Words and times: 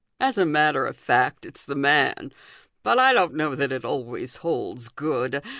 "As 0.29 0.39
a 0.39 0.47
matter 0.47 0.87
of 0.87 0.95
fact 0.97 1.45
it's 1.45 1.63
the 1.63 1.75
man; 1.75 2.33
but 2.81 2.97
I 2.97 3.13
don't 3.13 3.35
know 3.35 3.53
that 3.53 3.71
it 3.71 3.85
always 3.85 4.37
holds 4.37 4.89
good. 4.89 5.43